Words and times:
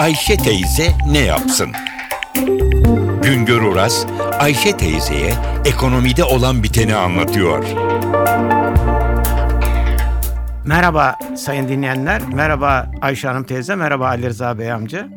Ayşe 0.00 0.36
teyze 0.36 0.92
ne 1.06 1.18
yapsın? 1.18 1.72
Güngör 3.22 3.62
Oras, 3.62 4.06
Ayşe 4.38 4.76
teyzeye 4.76 5.32
ekonomide 5.64 6.24
olan 6.24 6.62
biteni 6.62 6.94
anlatıyor. 6.94 7.64
Merhaba 10.64 11.18
sayın 11.36 11.68
dinleyenler, 11.68 12.22
merhaba 12.22 12.90
Ayşe 13.00 13.28
Hanım 13.28 13.44
teyze, 13.44 13.74
merhaba 13.74 14.06
Ali 14.06 14.26
Rıza 14.26 14.58
Bey 14.58 14.72
amca. 14.72 15.08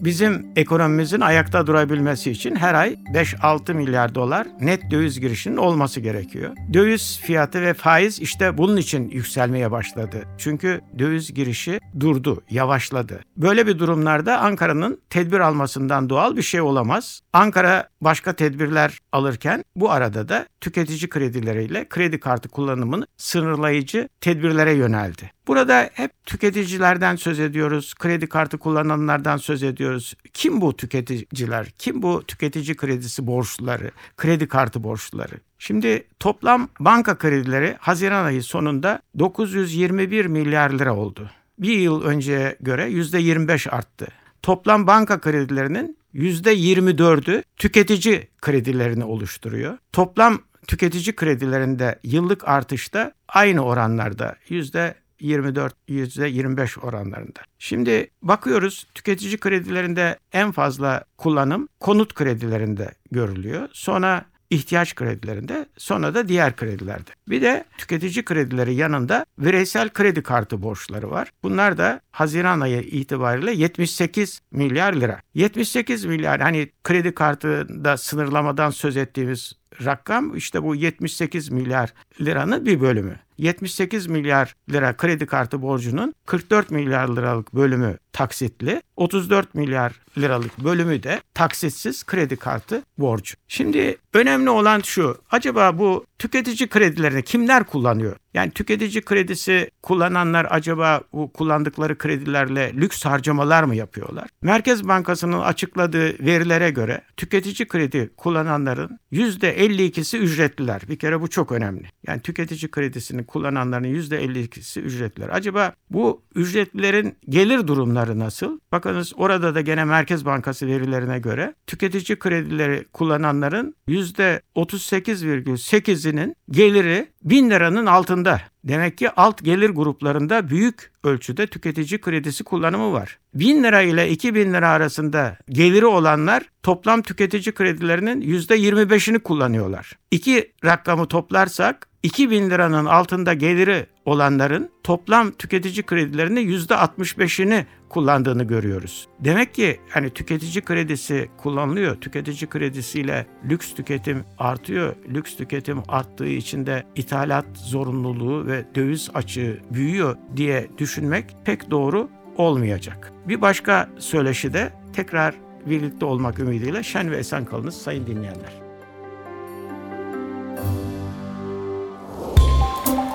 Bizim 0.00 0.46
ekonomimizin 0.56 1.20
ayakta 1.20 1.66
durabilmesi 1.66 2.30
için 2.30 2.56
her 2.56 2.74
ay 2.74 2.96
5-6 3.14 3.74
milyar 3.74 4.14
dolar 4.14 4.46
net 4.60 4.90
döviz 4.90 5.20
girişinin 5.20 5.56
olması 5.56 6.00
gerekiyor. 6.00 6.56
Döviz 6.72 7.20
fiyatı 7.22 7.62
ve 7.62 7.74
faiz 7.74 8.20
işte 8.20 8.58
bunun 8.58 8.76
için 8.76 9.10
yükselmeye 9.10 9.70
başladı. 9.70 10.24
Çünkü 10.38 10.80
döviz 10.98 11.34
girişi 11.34 11.80
durdu, 12.00 12.42
yavaşladı. 12.50 13.20
Böyle 13.36 13.66
bir 13.66 13.78
durumlarda 13.78 14.38
Ankara'nın 14.38 15.00
tedbir 15.10 15.40
almasından 15.40 16.10
doğal 16.10 16.36
bir 16.36 16.42
şey 16.42 16.60
olamaz. 16.60 17.20
Ankara 17.32 17.88
başka 18.00 18.32
tedbirler 18.32 18.98
alırken 19.12 19.64
bu 19.76 19.90
arada 19.90 20.28
da 20.28 20.46
tüketici 20.60 21.08
kredileriyle 21.08 21.88
kredi 21.88 22.20
kartı 22.20 22.48
kullanımını 22.48 23.06
sınırlayıcı 23.16 24.08
tedbirlere 24.20 24.72
yöneldi. 24.72 25.30
Burada 25.48 25.90
hep 25.94 26.10
tüketicilerden 26.26 27.16
söz 27.16 27.40
ediyoruz, 27.40 27.94
kredi 27.94 28.26
kartı 28.26 28.58
kullananlardan 28.58 29.36
söz 29.36 29.62
ediyoruz. 29.62 29.87
Kim 30.32 30.60
bu 30.60 30.76
tüketiciler? 30.76 31.70
Kim 31.78 32.02
bu 32.02 32.22
tüketici 32.26 32.76
kredisi 32.76 33.26
borçluları, 33.26 33.90
kredi 34.16 34.48
kartı 34.48 34.82
borçluları? 34.82 35.34
Şimdi 35.58 36.06
toplam 36.20 36.68
banka 36.80 37.18
kredileri 37.18 37.76
Haziran 37.80 38.24
ayı 38.24 38.42
sonunda 38.42 39.02
921 39.18 40.26
milyar 40.26 40.70
lira 40.70 40.96
oldu. 40.96 41.30
Bir 41.58 41.78
yıl 41.78 42.02
önceye 42.02 42.56
göre 42.60 42.90
%25 42.90 43.70
arttı. 43.70 44.08
Toplam 44.42 44.86
banka 44.86 45.20
kredilerinin 45.20 45.98
%24'ü 46.14 47.42
tüketici 47.56 48.28
kredilerini 48.40 49.04
oluşturuyor. 49.04 49.78
Toplam 49.92 50.42
tüketici 50.66 51.16
kredilerinde 51.16 51.98
yıllık 52.02 52.48
artışta 52.48 53.12
aynı 53.28 53.60
oranlarda 53.60 54.36
yüzde 54.48 54.94
24 55.20 55.74
%25 55.88 56.80
oranlarında. 56.80 57.40
Şimdi 57.58 58.10
bakıyoruz 58.22 58.86
tüketici 58.94 59.38
kredilerinde 59.38 60.18
en 60.32 60.52
fazla 60.52 61.04
kullanım 61.18 61.68
konut 61.80 62.14
kredilerinde 62.14 62.94
görülüyor. 63.10 63.68
Sonra 63.72 64.24
ihtiyaç 64.50 64.94
kredilerinde 64.94 65.66
sonra 65.76 66.14
da 66.14 66.28
diğer 66.28 66.56
kredilerde. 66.56 67.10
Bir 67.30 67.42
de 67.42 67.64
tüketici 67.78 68.24
kredileri 68.24 68.74
yanında 68.74 69.26
bireysel 69.38 69.88
kredi 69.88 70.22
kartı 70.22 70.62
borçları 70.62 71.10
var. 71.10 71.30
Bunlar 71.42 71.78
da 71.78 72.00
Haziran 72.10 72.60
ayı 72.60 72.80
itibariyle 72.80 73.52
78 73.52 74.40
milyar 74.50 74.92
lira. 74.92 75.20
78 75.34 76.04
milyar 76.04 76.40
hani 76.40 76.70
kredi 76.84 77.14
kartında 77.14 77.96
sınırlamadan 77.96 78.70
söz 78.70 78.96
ettiğimiz 78.96 79.52
rakam 79.84 80.36
işte 80.36 80.62
bu 80.62 80.74
78 80.74 81.48
milyar 81.48 81.92
liranın 82.20 82.66
bir 82.66 82.80
bölümü. 82.80 83.16
78 83.38 84.06
milyar 84.06 84.54
lira 84.70 84.96
kredi 84.96 85.26
kartı 85.26 85.62
borcunun 85.62 86.14
44 86.26 86.70
milyar 86.70 87.08
liralık 87.08 87.54
bölümü 87.54 87.98
taksitli, 88.12 88.82
34 88.96 89.54
milyar 89.54 89.92
liralık 90.18 90.58
bölümü 90.58 91.02
de 91.02 91.20
taksitsiz 91.34 92.04
kredi 92.04 92.36
kartı 92.36 92.82
borcu. 92.98 93.34
Şimdi 93.48 93.96
önemli 94.14 94.50
olan 94.50 94.80
şu, 94.84 95.18
acaba 95.30 95.78
bu 95.78 96.06
tüketici 96.18 96.68
kredilerini 96.68 97.22
kimler 97.22 97.64
kullanıyor? 97.64 98.16
Yani 98.38 98.50
tüketici 98.50 99.02
kredisi 99.02 99.70
kullananlar 99.82 100.46
acaba 100.50 101.00
bu 101.12 101.32
kullandıkları 101.32 101.98
kredilerle 101.98 102.72
lüks 102.74 103.04
harcamalar 103.04 103.62
mı 103.62 103.76
yapıyorlar? 103.76 104.28
Merkez 104.42 104.88
Bankası'nın 104.88 105.40
açıkladığı 105.40 106.24
verilere 106.24 106.70
göre 106.70 107.00
tüketici 107.16 107.68
kredi 107.68 108.10
kullananların 108.16 108.98
%52'si 109.12 110.18
ücretliler. 110.18 110.82
Bir 110.88 110.96
kere 110.96 111.20
bu 111.20 111.28
çok 111.28 111.52
önemli. 111.52 111.86
Yani 112.06 112.20
tüketici 112.20 112.70
kredisini 112.70 113.26
kullananların 113.26 113.84
%52'si 113.84 114.80
ücretliler. 114.80 115.28
Acaba 115.28 115.72
bu 115.90 116.22
ücretlilerin 116.34 117.16
gelir 117.28 117.66
durumları 117.66 118.18
nasıl? 118.18 118.58
Bakınız 118.72 119.12
orada 119.16 119.54
da 119.54 119.60
gene 119.60 119.84
Merkez 119.84 120.24
Bankası 120.24 120.66
verilerine 120.66 121.18
göre 121.18 121.54
tüketici 121.66 122.18
kredileri 122.18 122.84
kullananların 122.92 123.74
%38,8'inin 123.88 126.36
geliri 126.50 127.08
1000 127.30 127.50
liranın 127.50 127.86
altında. 127.86 128.40
Demek 128.64 128.98
ki 128.98 129.10
alt 129.10 129.44
gelir 129.44 129.70
gruplarında 129.70 130.50
büyük 130.50 130.92
ölçüde 131.04 131.46
tüketici 131.46 132.00
kredisi 132.00 132.44
kullanımı 132.44 132.92
var. 132.92 133.18
1000 133.34 133.62
lira 133.62 133.82
ile 133.82 134.10
2000 134.10 134.52
lira 134.52 134.68
arasında 134.68 135.36
geliri 135.48 135.86
olanlar 135.86 136.42
toplam 136.62 137.02
tüketici 137.02 137.54
kredilerinin 137.54 138.20
%25'ini 138.20 139.18
kullanıyorlar. 139.18 139.92
İki 140.10 140.52
rakamı 140.64 141.06
toplarsak 141.06 141.87
2000 142.02 142.50
liranın 142.50 142.84
altında 142.84 143.34
geliri 143.34 143.86
olanların 144.04 144.70
toplam 144.84 145.30
tüketici 145.30 145.82
kredilerinin 145.82 146.50
%65'ini 146.50 147.64
kullandığını 147.88 148.44
görüyoruz. 148.44 149.08
Demek 149.20 149.54
ki 149.54 149.80
hani 149.90 150.10
tüketici 150.10 150.64
kredisi 150.64 151.28
kullanılıyor. 151.36 151.96
Tüketici 151.96 152.48
kredisiyle 152.48 153.26
lüks 153.44 153.74
tüketim 153.74 154.24
artıyor. 154.38 154.96
Lüks 155.08 155.36
tüketim 155.36 155.82
arttığı 155.88 156.28
için 156.28 156.66
de 156.66 156.84
ithalat 156.94 157.46
zorunluluğu 157.54 158.46
ve 158.46 158.64
döviz 158.74 159.10
açığı 159.14 159.60
büyüyor 159.70 160.16
diye 160.36 160.68
düşünmek 160.78 161.24
pek 161.44 161.70
doğru 161.70 162.08
olmayacak. 162.36 163.12
Bir 163.28 163.40
başka 163.40 163.88
söyleşi 163.98 164.52
de 164.52 164.72
tekrar 164.92 165.34
birlikte 165.66 166.04
olmak 166.04 166.38
ümidiyle 166.38 166.82
şen 166.82 167.10
ve 167.10 167.16
esen 167.16 167.44
kalınız 167.44 167.74
sayın 167.74 168.06
dinleyenler. 168.06 168.67